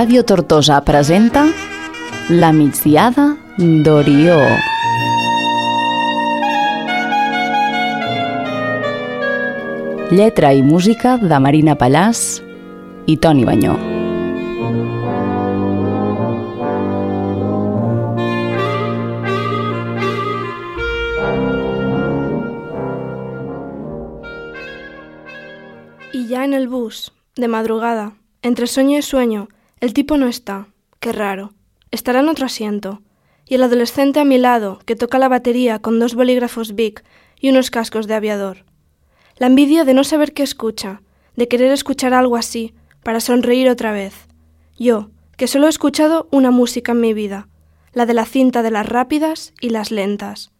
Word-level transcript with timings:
Ràdio 0.00 0.22
Tortosa 0.24 0.78
presenta 0.80 1.42
La 2.30 2.54
migdiada 2.56 3.24
d'Orió. 3.58 4.38
Lletra 10.08 10.54
i 10.56 10.64
música 10.64 11.18
de 11.20 11.42
Marina 11.44 11.76
Pallàs 11.76 12.40
i 13.04 13.18
Toni 13.20 13.44
Banyó. 13.44 13.76
Y 26.14 26.26
ya 26.26 26.46
en 26.46 26.54
el 26.54 26.68
bus, 26.68 27.12
de 27.36 27.48
madrugada, 27.48 28.14
entre 28.40 28.66
sueño 28.66 28.96
y 28.96 29.02
sueño, 29.02 29.48
el 29.80 29.94
tipo 29.94 30.18
no 30.18 30.26
está. 30.26 30.68
Qué 31.00 31.12
raro. 31.12 31.54
Estará 31.90 32.20
en 32.20 32.28
otro 32.28 32.44
asiento. 32.44 33.00
Y 33.46 33.54
el 33.54 33.62
adolescente 33.62 34.20
a 34.20 34.24
mi 34.24 34.36
lado, 34.36 34.78
que 34.84 34.94
toca 34.94 35.18
la 35.18 35.28
batería 35.28 35.78
con 35.78 35.98
dos 35.98 36.14
bolígrafos 36.14 36.74
Bic 36.74 37.02
y 37.40 37.48
unos 37.48 37.70
cascos 37.70 38.06
de 38.06 38.14
aviador. 38.14 38.64
La 39.38 39.46
envidia 39.46 39.84
de 39.84 39.94
no 39.94 40.04
saber 40.04 40.34
qué 40.34 40.42
escucha, 40.42 41.00
de 41.34 41.48
querer 41.48 41.72
escuchar 41.72 42.12
algo 42.12 42.36
así, 42.36 42.74
para 43.02 43.20
sonreír 43.20 43.70
otra 43.70 43.90
vez. 43.90 44.28
Yo, 44.78 45.08
que 45.38 45.46
solo 45.46 45.66
he 45.66 45.70
escuchado 45.70 46.28
una 46.30 46.50
música 46.50 46.92
en 46.92 47.00
mi 47.00 47.14
vida, 47.14 47.48
la 47.94 48.04
de 48.04 48.12
la 48.12 48.26
cinta 48.26 48.62
de 48.62 48.70
las 48.70 48.86
rápidas 48.86 49.54
y 49.62 49.70
las 49.70 49.90
lentas. 49.90 50.52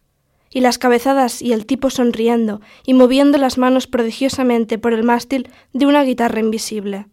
Y 0.49 0.61
las 0.61 0.79
cabezadas 0.79 1.43
y 1.43 1.53
el 1.53 1.67
tipo 1.67 1.91
sonriendo 1.91 2.63
y 2.87 2.95
moviendo 2.95 3.37
las 3.37 3.59
manos 3.59 3.87
prodigiosamente 3.87 4.79
por 4.79 4.95
el 4.95 5.05
mástil 5.05 5.51
de 5.75 5.85
una 5.85 6.03
guitarra 6.03 6.41
invisible. 6.41 7.07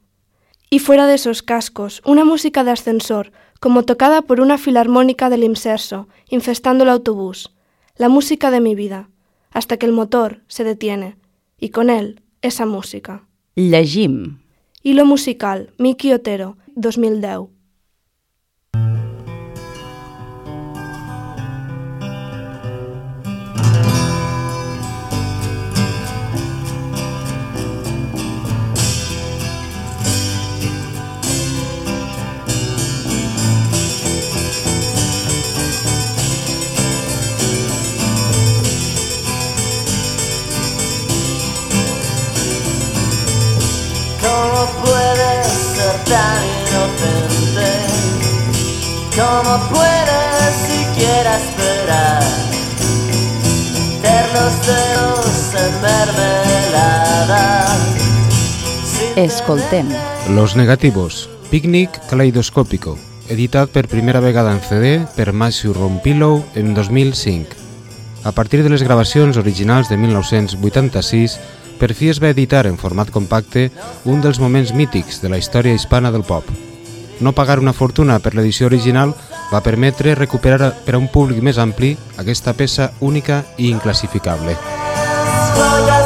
Y 0.70 0.80
fuera 0.80 1.08
de 1.08 1.16
esos 1.16 1.44
cascos, 1.44 2.02
una 2.06 2.26
música 2.26 2.64
de 2.64 2.72
ascensor, 2.72 3.32
como 3.60 3.84
tocada 3.84 4.22
por 4.22 4.42
una 4.42 4.58
filarmónica 4.58 5.30
del 5.30 5.44
inserso, 5.44 6.08
infestando 6.30 6.84
el 6.84 6.90
autobús. 6.90 7.56
La 7.96 8.10
música 8.10 8.52
de 8.52 8.62
mi 8.62 8.76
vida, 8.76 9.10
hasta 9.52 9.78
que 9.78 9.86
el 9.86 9.94
motor 9.94 10.42
se 10.48 10.64
detiene, 10.64 11.18
y 11.60 11.70
con 11.70 11.90
él 11.90 12.22
esa 12.42 12.66
música. 12.66 13.26
Llegim. 13.56 14.40
Hilo 14.84 15.06
musical, 15.06 15.74
Miki 15.78 16.14
Otero, 16.14 16.58
2010. 16.76 17.57
¿Cómo 49.38 49.60
puedes 49.70 50.56
siquiera 50.66 51.38
esperar? 51.38 52.24
Ver 54.02 54.26
los 54.34 54.66
dedos 54.66 55.54
en 55.54 55.74
mermelada. 55.80 57.46
Escoltem. 59.16 59.88
Los 60.30 60.56
negativos. 60.56 61.30
Picnic 61.52 61.92
caleidoscópico. 62.10 62.98
Editat 63.30 63.70
per 63.70 63.88
primera 63.88 64.22
vegada 64.22 64.52
en 64.52 64.60
CD 64.60 65.06
per 65.16 65.34
Matthew 65.34 65.74
Rompillow 65.74 66.44
en 66.56 66.74
2005. 66.74 67.52
A 68.24 68.32
partir 68.32 68.64
de 68.64 68.72
les 68.72 68.82
gravacions 68.82 69.38
originals 69.38 69.88
de 69.88 69.98
1986, 69.98 71.38
per 71.78 71.94
fi 71.94 72.10
es 72.10 72.18
va 72.24 72.34
editar 72.34 72.66
en 72.66 72.82
format 72.82 73.14
compacte 73.14 73.70
un 74.04 74.18
dels 74.26 74.40
moments 74.42 74.74
mítics 74.74 75.22
de 75.22 75.30
la 75.30 75.38
història 75.38 75.78
hispana 75.78 76.10
del 76.10 76.26
pop. 76.26 76.50
No 77.20 77.34
pagar 77.34 77.60
una 77.60 77.74
fortuna 77.74 78.20
per 78.22 78.36
l'edició 78.36 78.68
original 78.68 79.16
va 79.52 79.62
permetre 79.62 80.16
recuperar 80.16 80.74
per 80.86 80.96
a 80.96 81.02
un 81.02 81.08
públic 81.08 81.42
més 81.44 81.58
ampli 81.58 81.96
aquesta 82.18 82.54
peça 82.54 82.92
única 83.00 83.44
i 83.58 83.70
inclassificable. 83.70 84.58
joyas 85.56 85.97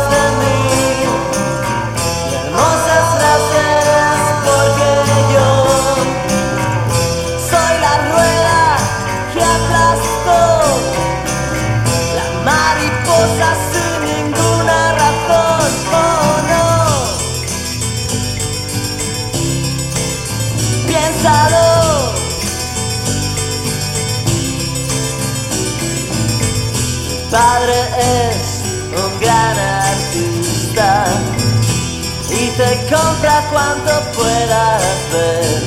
te 33.22 33.28
compra 33.28 33.50
cuanto 33.52 33.92
puedas 34.18 35.12
ver. 35.14 35.62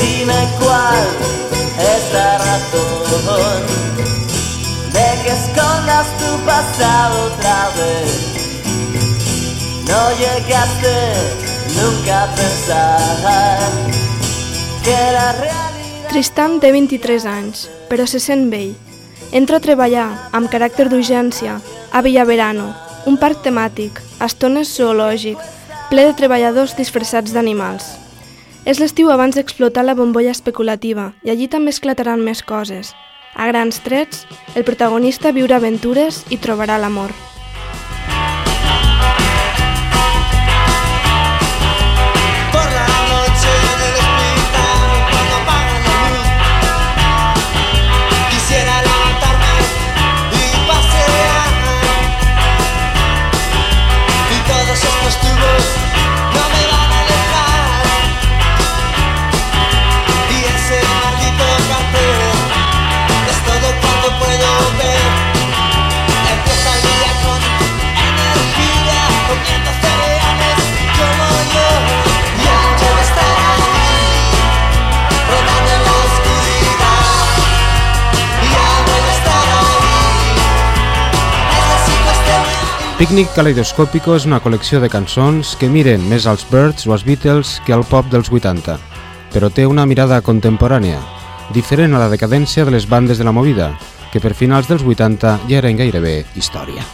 Dime 0.00 0.48
cuál 0.58 1.04
es 1.78 2.12
la 2.12 2.38
razón 2.38 3.62
de 4.92 5.22
que 5.22 5.30
escondas 5.30 6.06
tu 6.18 6.44
pasado 6.44 7.26
otra 7.26 7.70
vez. 7.76 8.10
No 9.88 10.10
llegaste 10.18 10.94
nunca 11.80 12.24
a 12.24 12.34
pensar 12.34 13.70
que 14.84 15.12
la 15.12 15.32
realidad... 15.32 16.08
Tristan 16.10 16.60
té 16.60 16.72
23 16.72 17.24
anys, 17.26 17.68
però 17.88 18.06
se 18.06 18.18
sent 18.18 18.50
vell. 18.50 18.74
Entra 19.32 19.58
a 19.58 19.62
treballar, 19.62 20.30
amb 20.34 20.50
caràcter 20.50 20.88
d'urgència, 20.90 21.60
a 21.92 22.02
Villaverano, 22.02 22.74
un 23.06 23.16
parc 23.16 23.44
temàtic, 23.46 24.00
a 24.18 24.26
estones 24.26 24.74
zoològic, 24.74 25.38
ple 25.90 26.04
de 26.06 26.12
treballadors 26.14 26.76
disfressats 26.78 27.32
d'animals. 27.34 27.88
És 28.62 28.78
l'estiu 28.78 29.08
abans 29.10 29.34
d'explotar 29.34 29.82
la 29.82 29.96
bombolla 29.98 30.30
especulativa 30.30 31.08
i 31.26 31.32
allí 31.32 31.48
també 31.50 31.74
esclataran 31.74 32.22
més 32.22 32.44
coses. 32.46 32.92
A 33.34 33.48
grans 33.50 33.80
trets, 33.82 34.22
el 34.54 34.62
protagonista 34.62 35.34
viurà 35.34 35.58
aventures 35.58 36.22
i 36.30 36.38
trobarà 36.38 36.78
l'amor. 36.78 37.10
Picnic 83.00 83.30
Caleidoscópico 83.32 84.12
és 84.12 84.26
una 84.28 84.42
col·lecció 84.44 84.76
de 84.82 84.90
cançons 84.92 85.54
que 85.56 85.70
miren 85.72 86.02
més 86.10 86.26
als 86.28 86.42
Birds 86.50 86.84
o 86.84 86.92
als 86.92 87.06
Beatles 87.06 87.54
que 87.64 87.72
al 87.72 87.86
pop 87.88 88.10
dels 88.12 88.28
80, 88.28 88.76
però 89.32 89.48
té 89.48 89.64
una 89.64 89.86
mirada 89.88 90.20
contemporània, 90.20 91.00
diferent 91.56 91.96
a 91.96 92.04
la 92.04 92.10
decadència 92.12 92.68
de 92.68 92.76
les 92.76 92.84
bandes 92.84 93.16
de 93.16 93.24
la 93.24 93.32
movida, 93.32 93.72
que 94.12 94.20
per 94.20 94.36
finals 94.36 94.68
dels 94.68 94.84
80 94.84 95.36
ja 95.48 95.62
eren 95.64 95.80
gairebé 95.80 96.18
història. 96.36 96.84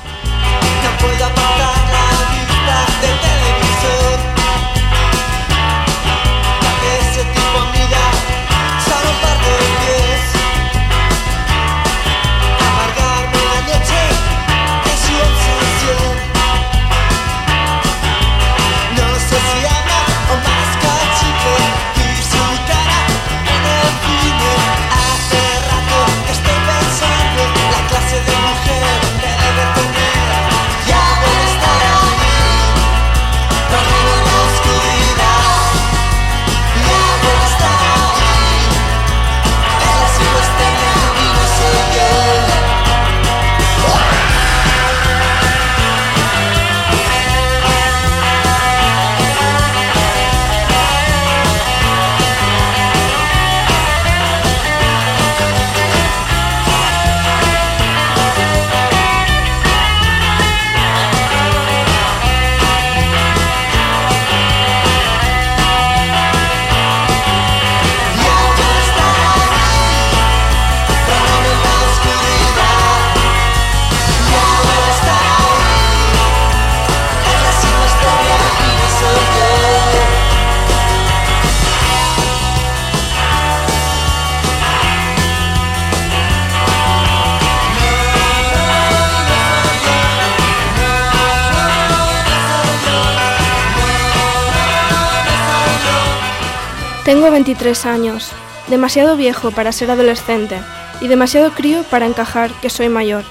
Tengo 97.27 97.35
23 97.35 97.87
años, 97.87 98.31
demasiado 98.69 99.17
viejo 99.17 99.51
para 99.51 99.73
ser 99.73 99.91
adolescente 99.91 100.61
y 101.01 101.09
demasiado 101.09 101.51
crío 101.51 101.83
para 101.91 102.07
encajar 102.07 102.53
que 102.63 102.71
soy 102.71 102.89
mayor. 102.89 103.25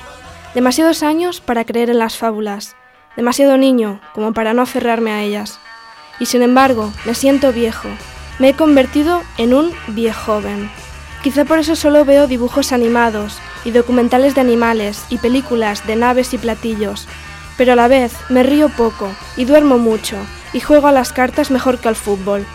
Demasiados 0.54 1.02
años 1.02 1.40
para 1.40 1.64
creer 1.64 1.90
en 1.90 2.00
las 2.00 2.18
fábulas, 2.18 2.76
demasiado 3.16 3.56
niño 3.56 4.02
como 4.14 4.34
para 4.34 4.54
no 4.54 4.64
aferrarme 4.64 5.14
a 5.14 5.22
ellas. 5.22 5.62
Y 6.20 6.26
sin 6.26 6.42
embargo, 6.42 6.92
me 7.06 7.16
siento 7.16 7.54
viejo. 7.54 7.88
Me 8.38 8.50
he 8.50 8.54
convertido 8.54 9.22
en 9.38 9.54
un 9.54 9.72
viejoven. 9.88 10.70
Quizá 11.24 11.46
por 11.46 11.60
eso 11.60 11.78
solo 11.78 12.04
veo 12.04 12.28
dibujos 12.28 12.74
animados 12.74 13.40
y 13.64 13.72
documentales 13.72 14.36
de 14.36 14.42
animales 14.42 15.06
y 15.10 15.20
películas 15.20 15.88
de 15.88 15.96
naves 15.96 16.34
y 16.34 16.38
platillos, 16.38 17.08
pero 17.58 17.72
a 17.72 17.76
la 17.78 17.88
vez 17.88 18.12
me 18.28 18.44
río 18.44 18.68
poco 18.68 19.10
y 19.38 19.46
duermo 19.46 19.78
mucho 19.78 20.18
y 20.52 20.60
juego 20.60 20.88
a 20.88 20.92
las 20.92 21.14
cartas 21.14 21.50
mejor 21.50 21.80
que 21.80 21.88
al 21.88 21.96
fútbol. 21.96 22.46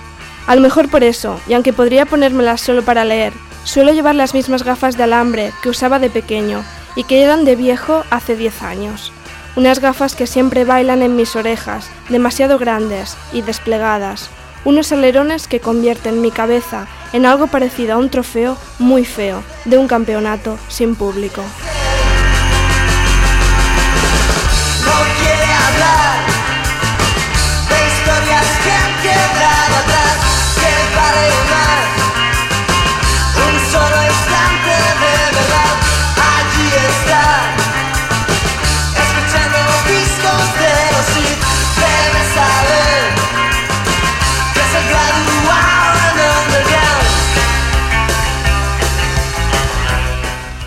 A 0.47 0.55
lo 0.55 0.61
mejor 0.61 0.89
por 0.89 1.05
eso, 1.05 1.41
y 1.47 1.55
aunque 1.55 1.73
podría 1.73 2.07
ponérmelas 2.07 2.61
solo 2.61 2.83
para 2.83 3.05
leer, 3.05 3.33
suelo 3.65 3.93
llevar 3.93 4.15
las 4.15 4.35
mismas 4.35 4.65
gafas 4.65 4.97
de 4.97 5.05
alambre 5.05 5.53
que 5.63 5.69
usaba 5.69 5.99
de 5.99 6.11
pequeño 6.11 6.65
y 6.97 7.05
que 7.05 7.23
eran 7.23 7.45
de 7.45 7.57
viejo 7.57 8.05
hace 8.11 8.37
10 8.37 8.63
años. 8.63 9.13
Unas 9.57 9.81
gafas 9.81 10.15
que 10.15 10.27
siempre 10.27 10.65
bailan 10.65 11.03
en 11.03 11.17
mis 11.17 11.37
orejas, 11.37 11.91
demasiado 12.09 12.59
grandes 12.59 13.17
y 13.33 13.43
desplegadas. 13.43 14.31
Unos 14.65 14.93
alerones 14.93 15.49
que 15.49 15.61
convierten 15.61 16.21
mi 16.21 16.31
cabeza 16.31 16.87
en 17.13 17.27
algo 17.27 17.47
parecido 17.47 17.95
a 17.95 17.97
un 17.97 18.11
trofeo 18.11 18.57
muy 18.79 19.05
feo 19.05 19.43
de 19.65 19.79
un 19.79 19.89
campeonato 19.89 20.59
sin 20.69 20.95
público. 20.95 21.43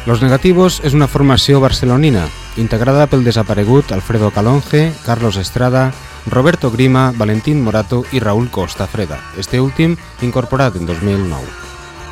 Los 0.05 0.21
Negativos 0.21 0.81
és 0.83 0.91
una 0.91 1.07
formació 1.07 1.61
barcelonina, 1.63 2.25
integrada 2.59 3.05
pel 3.07 3.23
desaparegut 3.23 3.93
Alfredo 3.95 4.33
Calonge, 4.35 4.91
Carlos 5.05 5.37
Estrada, 5.39 5.93
Roberto 6.27 6.71
Grima, 6.71 7.13
Valentín 7.15 7.61
Morato 7.63 8.03
i 8.11 8.19
Raúl 8.19 8.49
Costa 8.51 8.85
Freda, 8.85 9.21
este 9.37 9.61
últim 9.61 9.95
incorporat 10.21 10.75
en 10.75 10.85
2009. 10.85 11.47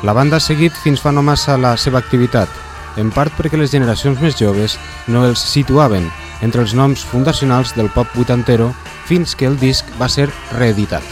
La 0.02 0.14
banda 0.16 0.40
ha 0.40 0.40
seguit 0.40 0.72
fins 0.72 1.04
fa 1.04 1.12
no 1.12 1.20
massa 1.20 1.58
la 1.60 1.76
seva 1.76 2.00
activitat, 2.00 2.48
en 2.96 3.12
part 3.12 3.36
perquè 3.36 3.60
les 3.60 3.72
generacions 3.76 4.24
més 4.24 4.40
joves 4.40 4.78
no 5.06 5.26
els 5.28 5.44
situaven 5.44 6.08
entre 6.40 6.64
els 6.64 6.72
noms 6.72 7.04
fundacionals 7.04 7.76
del 7.76 7.92
pop 7.92 8.08
vuitantero 8.16 8.72
fins 9.04 9.36
que 9.36 9.44
el 9.52 9.60
disc 9.60 9.84
va 10.00 10.08
ser 10.08 10.30
reeditat. 10.56 11.04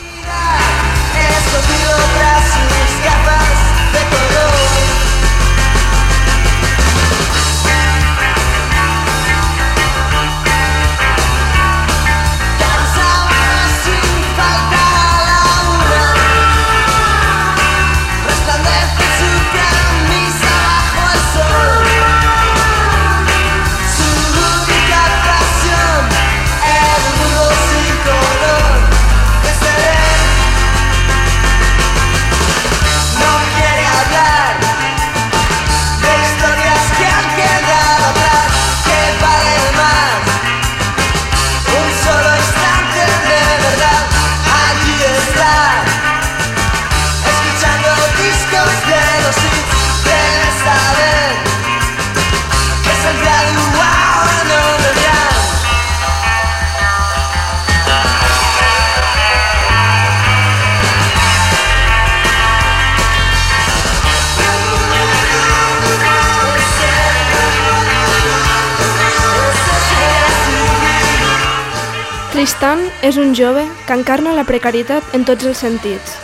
És 73.02 73.16
un 73.16 73.34
jove 73.34 73.64
que 73.86 73.96
encarna 73.96 74.34
la 74.36 74.44
precarietat 74.44 75.14
en 75.16 75.24
tots 75.24 75.46
els 75.48 75.60
sentits. 75.62 76.16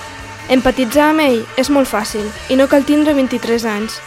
Empatitzar 0.53 1.11
amb 1.11 1.25
ell 1.25 1.41
és 1.59 1.71
molt 1.73 1.89
fàcil 1.91 2.27
i 2.53 2.59
no 2.61 2.69
cal 2.69 2.85
tindre 2.87 3.15
23 3.17 3.65
anys. 3.67 3.99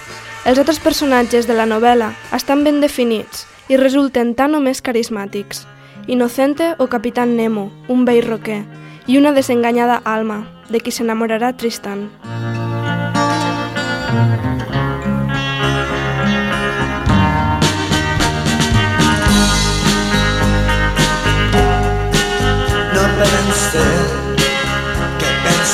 Els 0.46 0.62
altres 0.62 0.80
personatges 0.80 1.50
de 1.50 1.58
la 1.58 1.68
novel·la 1.68 2.14
estan 2.36 2.64
ben 2.64 2.80
definits 2.80 3.46
i 3.68 3.78
resulten 3.78 4.36
tan 4.36 4.56
o 4.56 4.62
més 4.64 4.82
carismàtics. 4.82 5.66
Inocente 6.08 6.76
o 6.78 6.88
Capitán 6.88 7.36
Nemo, 7.36 7.70
un 7.88 8.06
vell 8.06 8.24
roquer, 8.26 8.64
i 9.06 9.18
una 9.18 9.34
desenganyada 9.34 10.02
alma, 10.06 10.46
de 10.70 10.80
qui 10.80 10.94
s'enamorarà 10.94 11.56
Tristan. 11.58 12.08
No 12.24 12.49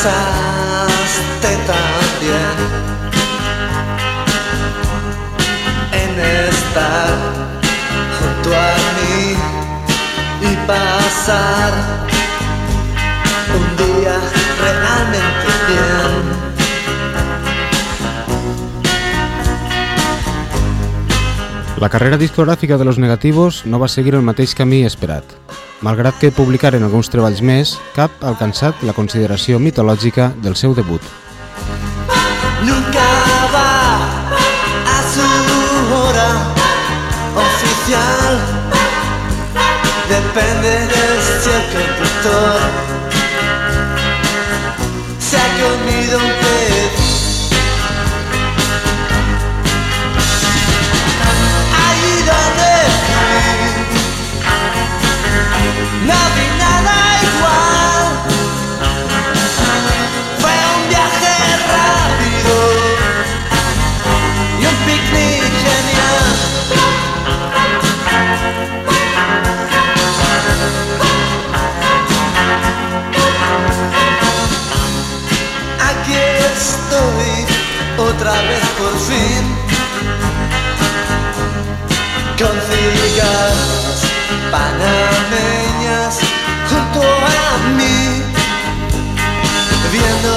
que 0.06 0.12
pensaste 0.12 1.52
también 1.66 2.56
en 5.94 6.12
estar 6.50 7.14
junto 8.20 8.50
a 8.56 8.76
mí 8.98 9.36
y 10.42 10.52
pasar 10.68 11.72
un 13.58 13.68
día 13.78 14.16
realmente 14.62 15.50
bien. 15.70 16.24
La 21.78 21.90
carrera 21.90 22.18
discogràfica 22.18 22.78
de 22.78 22.86
Los 22.86 22.98
Negativos 22.98 23.66
no 23.66 23.80
va 23.80 23.88
seguir 23.88 24.16
el 24.16 24.22
mateix 24.22 24.56
camí 24.56 24.86
esperat. 24.86 25.45
Malgrat 25.86 26.18
que 26.18 26.32
publicaren 26.34 26.82
alguns 26.82 27.12
treballs 27.14 27.44
més, 27.46 27.76
cap 27.94 28.10
ha 28.24 28.32
alcançat 28.32 28.82
la 28.88 28.96
consideració 28.98 29.60
mitològica 29.62 30.32
del 30.42 30.58
seu 30.58 30.74
debut. 30.74 31.02
nunca 32.66 33.08
va 33.54 33.72
a 34.96 35.00
su 35.14 35.30
hora 35.94 36.32
oficial. 37.46 38.34
Depende 40.10 40.74
de 40.92 41.04
si 41.42 41.50
el 41.50 42.95
panameñas 84.56 86.20
junto 86.70 87.02
a 87.02 87.58
mí 87.78 88.00
viendo 89.92 90.35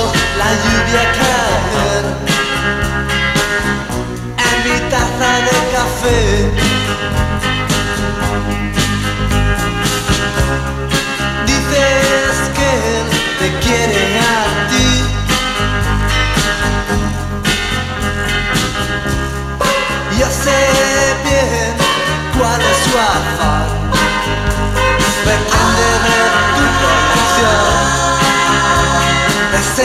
En 29.80 29.84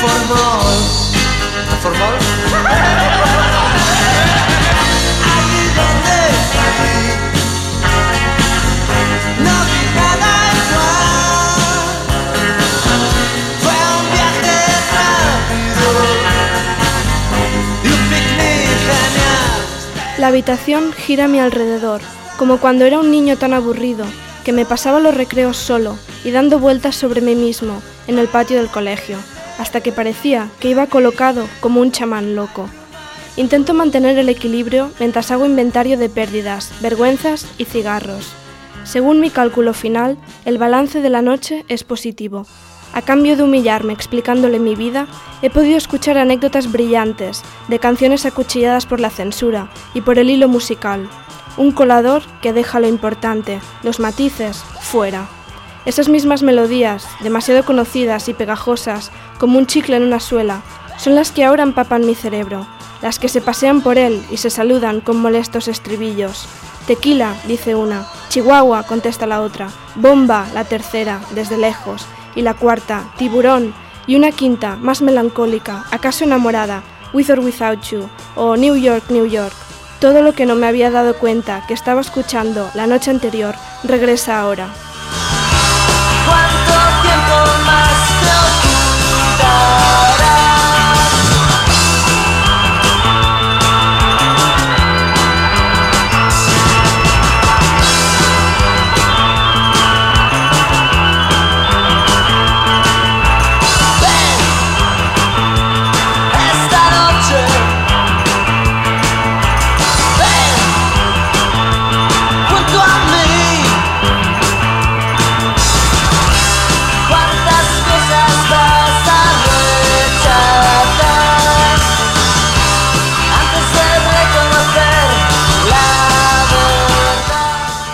formol. 0.00 0.40
La 20.16 20.28
habitación 20.28 20.94
gira 20.94 21.26
a 21.26 21.28
mi 21.28 21.40
alrededor, 21.40 22.00
como 22.38 22.56
cuando 22.58 22.86
era 22.86 22.98
un 23.00 23.10
niño 23.10 23.36
tan 23.36 23.52
aburrido, 23.52 24.06
que 24.44 24.52
me 24.52 24.64
pasaba 24.64 25.00
los 25.00 25.14
recreos 25.14 25.56
solo 25.56 25.96
y 26.24 26.30
dando 26.30 26.58
vueltas 26.58 26.96
sobre 26.96 27.20
mí 27.20 27.34
mismo 27.34 27.82
en 28.06 28.18
el 28.18 28.28
patio 28.28 28.58
del 28.58 28.68
colegio, 28.68 29.18
hasta 29.58 29.80
que 29.80 29.92
parecía 29.92 30.50
que 30.60 30.68
iba 30.68 30.86
colocado 30.86 31.46
como 31.60 31.80
un 31.80 31.92
chamán 31.92 32.34
loco. 32.34 32.68
Intento 33.36 33.74
mantener 33.74 34.18
el 34.18 34.28
equilibrio 34.28 34.90
mientras 34.98 35.30
hago 35.30 35.46
inventario 35.46 35.96
de 35.96 36.08
pérdidas, 36.08 36.72
vergüenzas 36.80 37.46
y 37.58 37.64
cigarros. 37.64 38.32
Según 38.84 39.20
mi 39.20 39.30
cálculo 39.30 39.72
final, 39.72 40.18
el 40.44 40.58
balance 40.58 41.00
de 41.00 41.10
la 41.10 41.22
noche 41.22 41.64
es 41.68 41.84
positivo. 41.84 42.46
A 42.92 43.02
cambio 43.02 43.36
de 43.36 43.44
humillarme 43.44 43.92
explicándole 43.92 44.58
mi 44.58 44.74
vida, 44.74 45.06
he 45.42 45.50
podido 45.50 45.78
escuchar 45.78 46.18
anécdotas 46.18 46.72
brillantes 46.72 47.42
de 47.68 47.78
canciones 47.78 48.26
acuchilladas 48.26 48.86
por 48.86 48.98
la 48.98 49.10
censura 49.10 49.70
y 49.94 50.00
por 50.00 50.18
el 50.18 50.28
hilo 50.28 50.48
musical. 50.48 51.08
Un 51.56 51.72
colador 51.72 52.22
que 52.40 52.52
deja 52.52 52.80
lo 52.80 52.88
importante, 52.88 53.60
los 53.82 54.00
matices, 54.00 54.62
fuera. 54.80 55.26
Esas 55.84 56.08
mismas 56.08 56.42
melodías, 56.42 57.06
demasiado 57.20 57.64
conocidas 57.64 58.28
y 58.28 58.34
pegajosas 58.34 59.10
como 59.38 59.58
un 59.58 59.66
chicle 59.66 59.96
en 59.96 60.02
una 60.04 60.20
suela, 60.20 60.62
son 60.98 61.14
las 61.14 61.32
que 61.32 61.44
ahora 61.44 61.62
empapan 61.62 62.06
mi 62.06 62.14
cerebro, 62.14 62.66
las 63.00 63.18
que 63.18 63.28
se 63.28 63.40
pasean 63.40 63.80
por 63.80 63.96
él 63.96 64.22
y 64.30 64.36
se 64.36 64.50
saludan 64.50 65.00
con 65.00 65.16
molestos 65.16 65.68
estribillos. 65.68 66.46
Tequila, 66.86 67.34
dice 67.46 67.74
una. 67.74 68.06
Chihuahua, 68.28 68.82
contesta 68.82 69.26
la 69.26 69.40
otra. 69.40 69.68
Bomba, 69.94 70.46
la 70.54 70.64
tercera, 70.64 71.20
desde 71.34 71.56
lejos. 71.56 72.06
Y 72.34 72.42
la 72.42 72.54
cuarta, 72.54 73.10
tiburón. 73.16 73.74
Y 74.06 74.16
una 74.16 74.32
quinta, 74.32 74.76
más 74.76 75.02
melancólica, 75.02 75.84
acaso 75.90 76.24
enamorada, 76.24 76.82
With 77.12 77.30
or 77.30 77.40
Without 77.40 77.80
You, 77.82 78.08
o 78.34 78.56
New 78.56 78.76
York, 78.76 79.04
New 79.08 79.26
York. 79.26 79.54
Todo 80.00 80.22
lo 80.22 80.32
que 80.32 80.46
no 80.46 80.54
me 80.56 80.66
había 80.66 80.90
dado 80.90 81.14
cuenta 81.14 81.62
que 81.68 81.74
estaba 81.74 82.00
escuchando 82.00 82.70
la 82.72 82.86
noche 82.86 83.10
anterior 83.10 83.54
regresa 83.84 84.40
ahora. 84.40 84.68
¿Cuánto 86.26 87.02
tiempo 87.02 87.64
más 87.66 87.99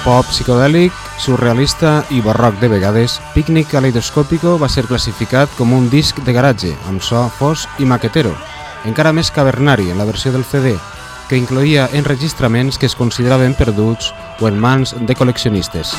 Pop 0.06 0.28
psicodèlic, 0.30 0.94
surrealista 1.18 1.96
i 2.14 2.20
barroc 2.22 2.60
de 2.60 2.68
vegades, 2.70 3.16
Pícnic 3.34 3.72
Caleidoscópico 3.72 4.52
va 4.60 4.68
ser 4.70 4.84
classificat 4.86 5.50
com 5.58 5.74
un 5.74 5.88
disc 5.90 6.20
de 6.22 6.34
garatge, 6.36 6.70
amb 6.86 7.02
so 7.02 7.24
fos 7.40 7.64
i 7.82 7.90
maquetero, 7.90 8.30
encara 8.86 9.10
més 9.10 9.32
cavernari 9.34 9.90
en 9.90 9.98
la 9.98 10.06
versió 10.06 10.30
del 10.30 10.46
CD, 10.46 10.76
que 11.26 11.40
incloïa 11.42 11.88
enregistraments 11.90 12.78
que 12.78 12.86
es 12.86 12.94
consideraven 12.94 13.58
perduts 13.58 14.12
o 14.38 14.46
en 14.46 14.62
mans 14.62 14.94
de 14.94 15.18
col·leccionistes. 15.18 15.96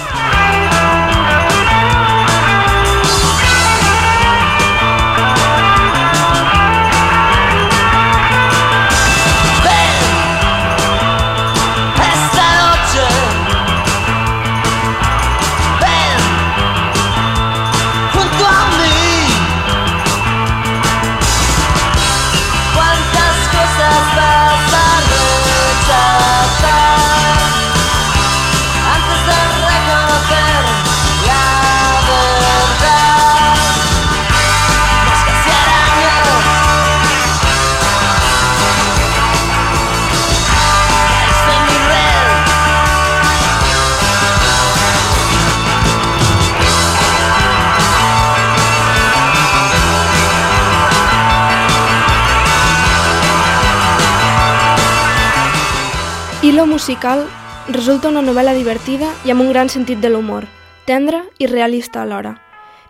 Musical 56.87 57.27
resulta 57.67 58.07
una 58.07 58.21
novel·la 58.23 58.53
divertida 58.55 59.09
i 59.27 59.31
amb 59.33 59.43
un 59.43 59.49
gran 59.51 59.67
sentit 59.67 59.99
de 59.99 60.07
l'humor, 60.07 60.45
tendra 60.87 61.25
i 61.37 61.49
realista 61.51 61.99
alhora. 61.99 62.37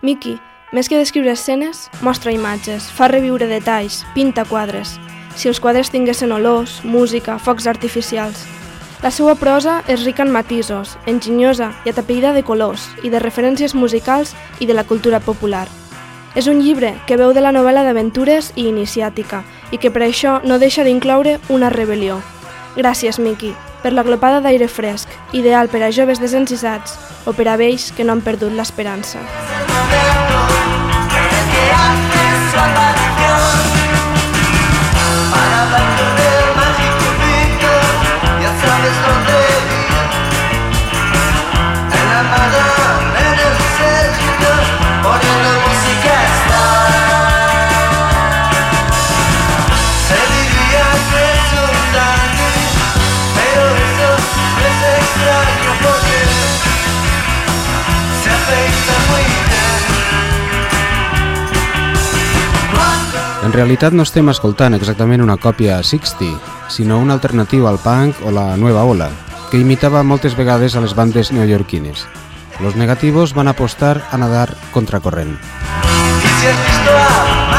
Miki, 0.06 0.36
més 0.70 0.86
que 0.86 1.00
descriure 1.00 1.32
escenes, 1.34 1.88
mostra 2.06 2.30
imatges, 2.30 2.86
fa 2.94 3.08
reviure 3.10 3.48
detalls, 3.50 4.04
pinta 4.13 4.46
quadres. 4.46 5.00
Si 5.34 5.50
els 5.50 5.58
quadres 5.58 5.89
tinguessin 5.89 6.30
olors, 6.36 6.84
música, 6.84 7.39
focs 7.42 7.66
artificials. 7.66 8.44
La 9.01 9.10
seva 9.10 9.34
prosa 9.34 9.80
és 9.89 10.06
rica 10.06 10.22
en 10.22 10.30
matisos, 10.30 10.94
enginyosa 11.10 11.72
i 11.82 11.89
atapeïda 11.89 12.36
de 12.38 12.44
colors 12.46 12.92
i 13.01 13.10
de 13.10 13.18
referències 13.18 13.74
musicals 13.74 14.36
i 14.60 14.70
de 14.70 14.77
la 14.77 14.86
cultura 14.86 15.20
popular. 15.25 15.66
És 16.36 16.46
un 16.46 16.62
llibre 16.62 16.94
que 17.08 17.18
veu 17.18 17.34
de 17.34 17.42
la 17.42 17.56
novel·la 17.56 17.82
d'aventures 17.82 18.54
i 18.54 18.70
iniciàtica 18.70 19.42
i 19.72 19.82
que 19.82 19.89
per 19.89 20.06
això 20.06 20.38
no 20.46 20.62
deixa 20.62 20.86
d'incloure 20.86 21.39
una 21.50 21.74
rebel·lió. 21.74 22.22
Gràcies, 22.77 23.18
Miki, 23.18 23.56
per 23.88 23.94
la 23.96 24.03
glopada 24.03 24.41
d'aire 24.44 24.67
fresc, 24.67 25.08
ideal 25.32 25.70
per 25.72 25.79
a 25.86 25.91
joves 25.96 26.20
desencisats 26.20 26.98
o 27.24 27.32
per 27.32 27.48
a 27.48 27.56
vells 27.56 27.94
que 27.96 28.03
no 28.03 28.17
han 28.17 28.25
perdut 28.25 28.51
l'esperança. 28.51 29.24
En 63.48 63.54
realitat 63.56 63.94
no 63.96 64.04
estem 64.04 64.27
escoltant 64.27 64.75
exactament 64.75 65.22
una 65.24 65.38
còpia 65.39 65.77
60, 65.80 66.27
sinó 66.68 66.98
una 67.00 67.16
alternativa 67.16 67.70
al 67.72 67.77
punk 67.80 68.20
o 68.27 68.34
la 68.36 68.58
nueva 68.60 68.84
ola, 68.84 69.08
que 69.48 69.62
imitava 69.63 70.04
moltes 70.04 70.36
vegades 70.36 70.75
a 70.75 70.84
les 70.84 70.94
bandes 70.98 71.32
neoyorquines. 71.32 72.04
Los 72.60 72.75
negativos 72.75 73.34
van 73.34 73.48
apostar 73.48 74.04
a 74.12 74.20
nadar 74.20 74.51
contracorrent. 74.74 75.39
Si 76.42 77.57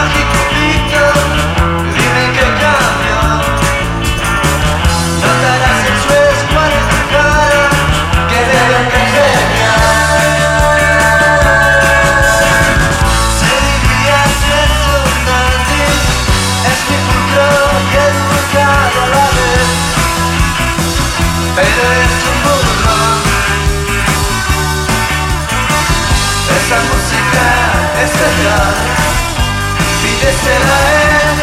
A 30.28 30.30
él. 30.30 31.38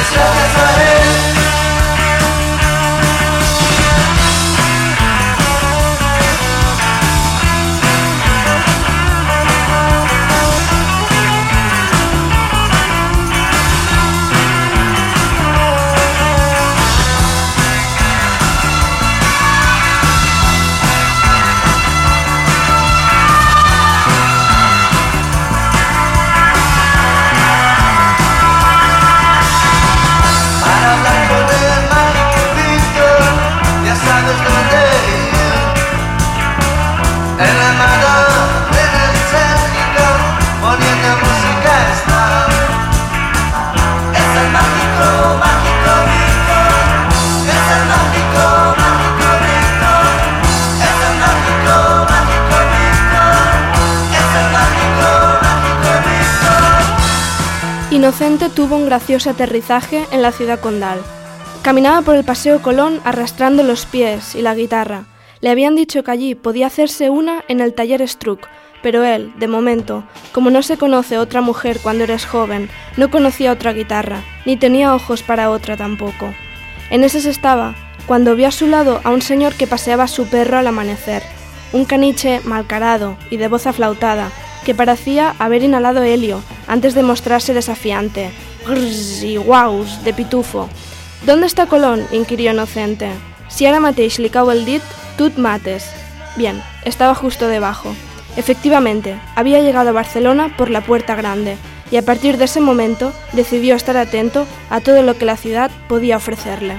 Es 0.00 0.12
gracias 0.12 0.56
a 0.56 0.82
él 0.82 1.39
Inocente 58.00 58.48
tuvo 58.48 58.76
un 58.76 58.86
gracioso 58.86 59.28
aterrizaje 59.28 60.06
en 60.10 60.22
la 60.22 60.32
ciudad 60.32 60.58
condal. 60.58 61.02
Caminaba 61.60 62.00
por 62.00 62.16
el 62.16 62.24
Paseo 62.24 62.62
Colón 62.62 62.98
arrastrando 63.04 63.62
los 63.62 63.84
pies 63.84 64.34
y 64.34 64.40
la 64.40 64.54
guitarra. 64.54 65.04
Le 65.42 65.50
habían 65.50 65.76
dicho 65.76 66.02
que 66.02 66.10
allí 66.10 66.34
podía 66.34 66.68
hacerse 66.68 67.10
una 67.10 67.44
en 67.46 67.60
el 67.60 67.74
taller 67.74 68.08
Struck, 68.08 68.48
pero 68.82 69.04
él, 69.04 69.34
de 69.38 69.48
momento, 69.48 70.02
como 70.32 70.48
no 70.48 70.62
se 70.62 70.78
conoce 70.78 71.18
otra 71.18 71.42
mujer 71.42 71.78
cuando 71.82 72.04
eres 72.04 72.24
joven, 72.24 72.70
no 72.96 73.10
conocía 73.10 73.52
otra 73.52 73.74
guitarra, 73.74 74.22
ni 74.46 74.56
tenía 74.56 74.94
ojos 74.94 75.22
para 75.22 75.50
otra 75.50 75.76
tampoco. 75.76 76.32
En 76.88 77.04
ese 77.04 77.20
se 77.20 77.28
estaba, 77.28 77.74
cuando 78.06 78.34
vio 78.34 78.48
a 78.48 78.50
su 78.50 78.66
lado 78.66 79.02
a 79.04 79.10
un 79.10 79.20
señor 79.20 79.52
que 79.56 79.66
paseaba 79.66 80.08
su 80.08 80.26
perro 80.26 80.56
al 80.56 80.68
amanecer, 80.68 81.22
un 81.74 81.84
caniche 81.84 82.40
malcarado 82.44 83.18
y 83.28 83.36
de 83.36 83.48
voz 83.48 83.66
aflautada, 83.66 84.30
que 84.64 84.74
parecía 84.74 85.34
haber 85.38 85.62
inhalado 85.62 86.02
helio 86.02 86.42
antes 86.66 86.94
de 86.94 87.02
mostrarse 87.02 87.54
desafiante, 87.54 88.30
grrrs 88.66 89.22
y 89.22 89.36
guaus 89.36 90.04
de 90.04 90.12
pitufo. 90.12 90.68
¿Dónde 91.26 91.46
está 91.46 91.66
Colón? 91.66 92.06
inquirió 92.12 92.52
inocente. 92.52 93.10
Si 93.48 93.66
ara 93.66 93.80
mateix 93.80 94.18
li 94.18 94.30
cau 94.30 94.50
el 94.50 94.64
dit, 94.64 94.82
et 95.18 95.36
mates. 95.36 95.84
Bien, 96.36 96.62
estaba 96.84 97.14
justo 97.14 97.46
debajo. 97.46 97.94
Efectivamente, 98.36 99.20
había 99.34 99.60
llegado 99.60 99.90
a 99.90 99.92
Barcelona 99.92 100.54
por 100.56 100.70
la 100.70 100.80
Puerta 100.80 101.14
Grande, 101.14 101.56
y 101.90 101.96
a 101.96 102.02
partir 102.02 102.38
de 102.38 102.44
ese 102.44 102.60
momento 102.60 103.12
decidió 103.32 103.74
estar 103.74 103.96
atento 103.96 104.46
a 104.70 104.80
todo 104.80 105.02
lo 105.02 105.18
que 105.18 105.24
la 105.24 105.36
ciudad 105.36 105.70
podía 105.88 106.16
ofrecerle. 106.16 106.76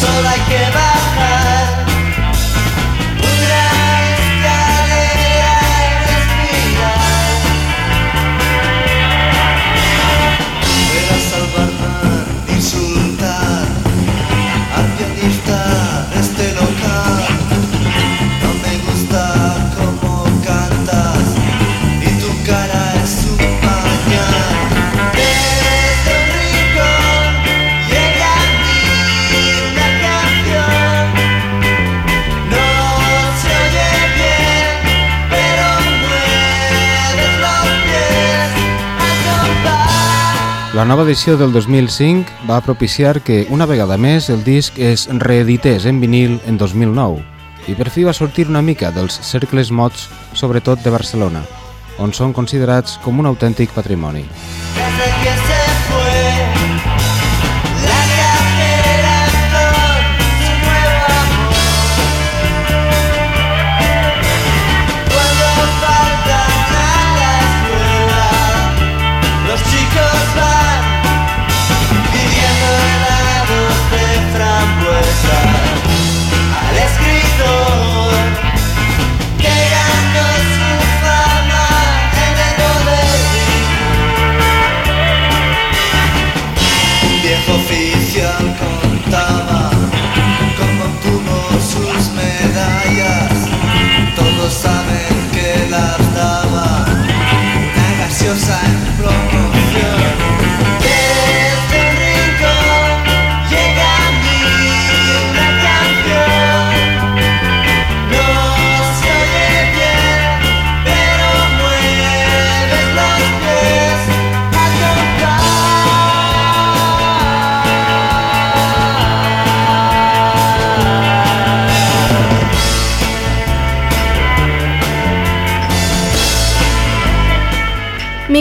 Solo 0.00 0.28
hay 0.28 0.40
que 0.40 0.60
bajar 0.78 1.84
una 3.32 3.62
escalera 4.16 5.54
en 5.88 6.00
espiral. 6.16 7.36
Verás 10.92 11.28
al 11.36 11.46
barman 11.54 12.26
insultar 12.48 13.66
al 14.76 14.86
pianista 14.96 15.58
La 40.80 40.86
nova 40.86 41.02
edició 41.04 41.34
del 41.36 41.52
2005 41.52 42.46
va 42.48 42.62
propiciar 42.64 43.20
que, 43.20 43.42
una 43.52 43.66
vegada 43.68 43.98
més, 44.00 44.30
el 44.32 44.40
disc 44.46 44.78
es 44.80 45.02
reedités 45.12 45.84
en 45.84 45.98
vinil 46.00 46.38
en 46.48 46.56
2009 46.56 47.20
i 47.68 47.76
per 47.76 47.90
fi 47.92 48.06
va 48.08 48.16
sortir 48.16 48.46
una 48.48 48.62
mica 48.64 48.88
dels 48.94 49.18
cercles 49.28 49.68
mots, 49.68 50.06
sobretot 50.32 50.80
de 50.80 50.94
Barcelona, 50.96 51.44
on 52.00 52.16
són 52.16 52.32
considerats 52.32 52.96
com 53.04 53.20
un 53.20 53.28
autèntic 53.28 53.76
patrimoni. 53.76 54.24
Desde 54.80 55.12
que 55.20 55.39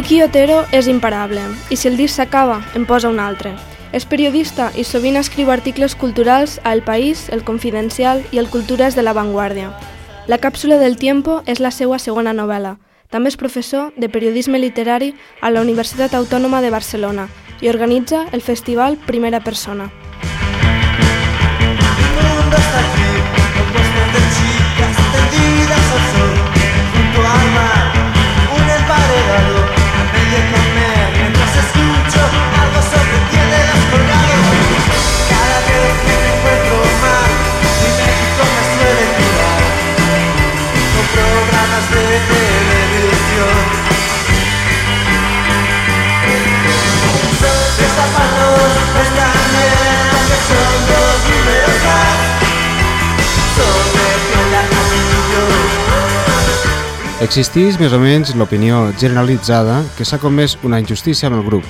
Miki 0.10 0.24
Otero 0.24 0.63
és 0.74 0.88
imparable, 0.88 1.43
i 1.69 1.76
si 1.78 1.86
el 1.86 1.93
disc 1.93 2.15
s'acaba, 2.17 2.63
en 2.74 2.88
posa 2.89 3.12
un 3.13 3.19
altre. 3.22 3.52
És 3.93 4.08
periodista 4.10 4.72
i 4.74 4.82
sovint 4.82 5.19
escriu 5.19 5.52
articles 5.54 5.93
culturals 5.93 6.56
a 6.63 6.72
El 6.74 6.82
País, 6.82 7.28
El 7.30 7.43
Confidencial 7.45 8.24
i 8.32 8.39
el 8.41 8.50
Cultures 8.50 8.98
de 8.98 9.04
la 9.06 9.13
Vanguardia. 9.13 9.69
La 10.26 10.39
càpsula 10.41 10.80
del 10.82 10.98
tiempo 10.98 11.43
és 11.45 11.62
la 11.62 11.69
seva 11.69 12.00
segona 12.02 12.34
novel·la. 12.34 12.80
També 13.13 13.30
és 13.30 13.38
professor 13.38 13.93
de 14.02 14.10
periodisme 14.10 14.58
literari 14.58 15.13
a 15.41 15.54
la 15.54 15.62
Universitat 15.62 16.17
Autònoma 16.17 16.63
de 16.65 16.74
Barcelona 16.74 17.30
i 17.62 17.69
organitza 17.69 18.26
el 18.32 18.41
festival 18.41 18.98
Primera 19.06 19.43
Persona. 19.45 19.91
El 22.17 22.34
mundo 22.34 22.58
está 22.58 22.80
aquí, 22.82 23.18
Existeix 57.19 57.75
més 57.75 57.91
o 57.91 57.97
menys 57.99 58.29
l'opinió 58.39 58.77
generalitzada 58.95 59.82
que 59.97 60.05
s'ha 60.08 60.21
comès 60.23 60.53
una 60.63 60.77
injustícia 60.79 61.27
amb 61.27 61.36
el 61.36 61.43
grup, 61.43 61.65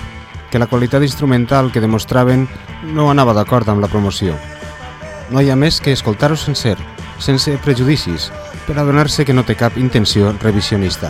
que 0.52 0.62
la 0.62 0.68
qualitat 0.70 1.02
instrumental 1.02 1.72
que 1.74 1.82
demostraven 1.82 2.46
no 2.94 3.08
anava 3.10 3.34
d'acord 3.34 3.66
amb 3.74 3.82
la 3.82 3.90
promoció. 3.90 4.38
No 5.34 5.42
hi 5.42 5.50
ha 5.50 5.58
més 5.58 5.82
que 5.82 5.96
escoltar-ho 5.98 6.38
sencer, 6.38 6.76
sense 7.18 7.58
prejudicis, 7.66 8.30
per 8.68 8.78
adonar-se 8.78 9.26
que 9.26 9.34
no 9.34 9.42
té 9.42 9.58
cap 9.58 9.82
intenció 9.82 10.36
revisionista. 10.38 11.10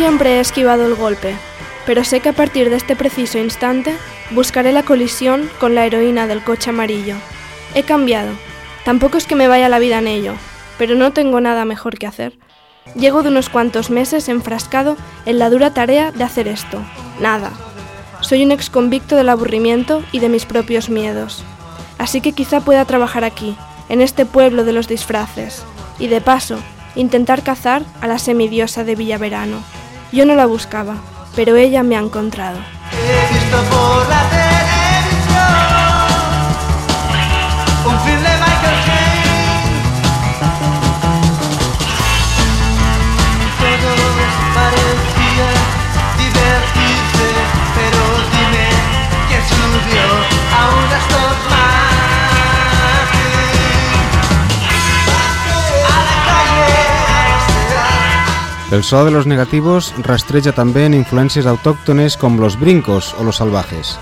Siempre 0.00 0.38
he 0.38 0.40
esquivado 0.40 0.86
el 0.86 0.94
golpe, 0.94 1.34
pero 1.84 2.04
sé 2.04 2.20
que 2.20 2.30
a 2.30 2.32
partir 2.32 2.70
de 2.70 2.76
este 2.76 2.96
preciso 2.96 3.36
instante 3.36 3.94
buscaré 4.30 4.72
la 4.72 4.82
colisión 4.82 5.50
con 5.60 5.74
la 5.74 5.84
heroína 5.84 6.26
del 6.26 6.42
coche 6.42 6.70
amarillo. 6.70 7.16
He 7.74 7.82
cambiado. 7.82 8.30
Tampoco 8.86 9.18
es 9.18 9.26
que 9.26 9.34
me 9.34 9.46
vaya 9.46 9.68
la 9.68 9.78
vida 9.78 9.98
en 9.98 10.06
ello, 10.06 10.32
pero 10.78 10.94
no 10.94 11.12
tengo 11.12 11.42
nada 11.42 11.66
mejor 11.66 11.98
que 11.98 12.06
hacer. 12.06 12.38
Llego 12.94 13.22
de 13.22 13.28
unos 13.28 13.50
cuantos 13.50 13.90
meses 13.90 14.30
enfrascado 14.30 14.96
en 15.26 15.38
la 15.38 15.50
dura 15.50 15.74
tarea 15.74 16.12
de 16.12 16.24
hacer 16.24 16.48
esto. 16.48 16.82
Nada. 17.20 17.52
Soy 18.22 18.42
un 18.42 18.52
ex 18.52 18.70
convicto 18.70 19.16
del 19.16 19.28
aburrimiento 19.28 20.02
y 20.12 20.20
de 20.20 20.30
mis 20.30 20.46
propios 20.46 20.88
miedos. 20.88 21.44
Así 21.98 22.22
que 22.22 22.32
quizá 22.32 22.62
pueda 22.62 22.86
trabajar 22.86 23.22
aquí, 23.22 23.54
en 23.90 24.00
este 24.00 24.24
pueblo 24.24 24.64
de 24.64 24.72
los 24.72 24.88
disfraces. 24.88 25.62
Y 25.98 26.06
de 26.06 26.22
paso, 26.22 26.58
intentar 26.94 27.42
cazar 27.42 27.82
a 28.00 28.06
la 28.06 28.18
semidiosa 28.18 28.82
de 28.82 28.96
Villaverano. 28.96 29.58
Yo 30.12 30.26
no 30.26 30.34
la 30.34 30.46
buscaba, 30.46 30.96
pero 31.36 31.54
ella 31.54 31.84
me 31.84 31.96
ha 31.96 32.00
encontrado. 32.00 32.58
He 32.92 33.32
visto 33.32 33.56
por 33.70 34.08
la 34.08 34.28
televisión 34.28 35.46
un 37.86 38.00
film 38.00 38.22
de 38.22 38.34
Michael 38.42 38.80
Caine. 38.86 39.20
Todo 43.80 44.08
parecía 44.54 45.48
divertirse, 46.18 47.28
pero 47.76 48.00
dime 48.34 48.66
quién 49.28 49.42
subió 49.48 50.06
a 50.54 50.68
un 50.76 50.92
Aston 50.92 51.34
Martin. 51.48 51.79
El 58.70 58.84
so 58.84 59.04
de 59.04 59.10
los 59.10 59.26
negativos 59.26 59.92
rastreja 60.06 60.52
també 60.54 60.84
en 60.86 60.94
influències 60.94 61.48
autòctones 61.50 62.14
com 62.14 62.36
los 62.38 62.54
brincos 62.54 63.16
o 63.18 63.24
los 63.26 63.40
salvajes, 63.42 63.96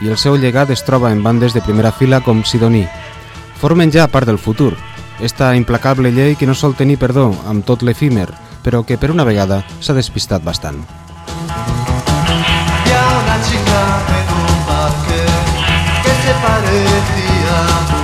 i 0.00 0.08
el 0.08 0.16
seu 0.16 0.38
llegat 0.40 0.72
es 0.72 0.86
troba 0.88 1.10
en 1.12 1.20
bandes 1.22 1.52
de 1.52 1.60
primera 1.60 1.92
fila 1.92 2.22
com 2.24 2.40
Sidoní. 2.40 2.86
Formen 3.60 3.92
ja 3.92 4.08
part 4.08 4.24
del 4.24 4.40
futur, 4.40 4.72
esta 5.20 5.54
implacable 5.56 6.12
llei 6.16 6.32
que 6.36 6.48
no 6.48 6.56
sol 6.56 6.72
tenir 6.74 6.96
perdó 6.96 7.28
amb 7.44 7.64
tot 7.68 7.84
l'efímer, 7.84 8.30
però 8.64 8.86
que 8.88 8.96
per 8.96 9.12
una 9.12 9.28
vegada 9.28 9.60
s'ha 9.80 9.92
despistat 9.92 10.40
bastant. 10.40 10.80
Vi 12.86 12.92
a 12.96 13.04
una 13.20 13.36
chica 13.44 13.82
en 14.16 14.32
un 14.40 14.56
parque 14.64 15.20
que 16.08 16.16
se 16.24 16.34
parecía 16.40 17.95